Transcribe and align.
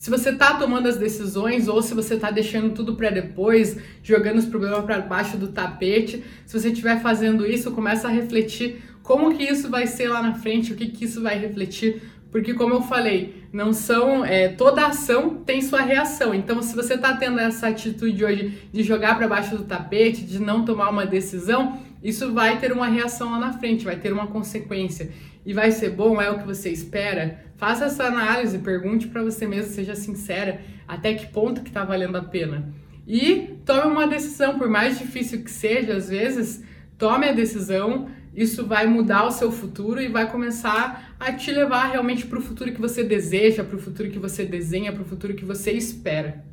Se 0.00 0.08
você 0.08 0.32
tá 0.32 0.54
tomando 0.54 0.88
as 0.88 0.96
decisões 0.96 1.68
ou 1.68 1.82
se 1.82 1.92
você 1.92 2.16
tá 2.16 2.30
deixando 2.30 2.72
tudo 2.72 2.96
para 2.96 3.10
depois, 3.10 3.76
jogando 4.02 4.38
os 4.38 4.46
problemas 4.46 4.82
para 4.82 4.98
baixo 5.02 5.36
do 5.36 5.48
tapete, 5.48 6.24
se 6.46 6.58
você 6.58 6.70
estiver 6.70 7.02
fazendo 7.02 7.46
isso, 7.46 7.70
começa 7.72 8.08
a 8.08 8.10
refletir 8.10 8.82
como 9.02 9.36
que 9.36 9.42
isso 9.44 9.68
vai 9.68 9.86
ser 9.86 10.08
lá 10.08 10.22
na 10.22 10.32
frente, 10.32 10.72
o 10.72 10.74
que 10.74 10.86
que 10.86 11.04
isso 11.04 11.20
vai 11.22 11.38
refletir, 11.38 12.00
porque 12.32 12.54
como 12.54 12.72
eu 12.72 12.80
falei, 12.80 13.44
não 13.52 13.74
são 13.74 14.24
é, 14.24 14.48
toda 14.48 14.86
ação 14.86 15.34
tem 15.44 15.60
sua 15.60 15.82
reação. 15.82 16.34
Então, 16.34 16.62
se 16.62 16.74
você 16.74 16.96
tá 16.96 17.14
tendo 17.14 17.38
essa 17.38 17.68
atitude 17.68 18.24
hoje 18.24 18.58
de 18.72 18.82
jogar 18.82 19.18
para 19.18 19.28
baixo 19.28 19.54
do 19.54 19.64
tapete, 19.64 20.24
de 20.24 20.38
não 20.38 20.64
tomar 20.64 20.88
uma 20.88 21.04
decisão, 21.04 21.78
isso 22.02 22.32
vai 22.32 22.58
ter 22.58 22.72
uma 22.72 22.88
reação 22.88 23.30
lá 23.32 23.38
na 23.38 23.52
frente, 23.52 23.84
vai 23.84 23.96
ter 23.96 24.12
uma 24.12 24.26
consequência. 24.26 25.10
E 25.44 25.52
vai 25.52 25.70
ser 25.70 25.90
bom? 25.90 26.20
É 26.20 26.30
o 26.30 26.38
que 26.38 26.46
você 26.46 26.70
espera? 26.70 27.44
Faça 27.56 27.86
essa 27.86 28.04
análise, 28.04 28.58
pergunte 28.58 29.08
para 29.08 29.22
você 29.22 29.46
mesmo, 29.46 29.72
seja 29.72 29.94
sincera, 29.94 30.60
até 30.88 31.14
que 31.14 31.26
ponto 31.26 31.62
que 31.62 31.68
está 31.68 31.84
valendo 31.84 32.16
a 32.16 32.22
pena. 32.22 32.72
E 33.06 33.58
tome 33.64 33.90
uma 33.90 34.06
decisão, 34.06 34.58
por 34.58 34.68
mais 34.68 34.98
difícil 34.98 35.42
que 35.42 35.50
seja, 35.50 35.94
às 35.94 36.08
vezes, 36.08 36.62
tome 36.96 37.28
a 37.28 37.32
decisão. 37.32 38.08
Isso 38.34 38.64
vai 38.64 38.86
mudar 38.86 39.26
o 39.26 39.30
seu 39.30 39.50
futuro 39.50 40.00
e 40.00 40.08
vai 40.08 40.30
começar 40.30 41.16
a 41.18 41.32
te 41.32 41.50
levar 41.50 41.90
realmente 41.90 42.26
para 42.26 42.38
o 42.38 42.42
futuro 42.42 42.72
que 42.72 42.80
você 42.80 43.02
deseja, 43.02 43.64
para 43.64 43.76
o 43.76 43.80
futuro 43.80 44.10
que 44.10 44.18
você 44.18 44.44
desenha, 44.44 44.92
para 44.92 45.02
o 45.02 45.06
futuro 45.06 45.34
que 45.34 45.44
você 45.44 45.72
espera. 45.72 46.44